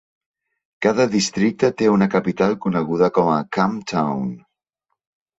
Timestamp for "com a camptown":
3.19-4.33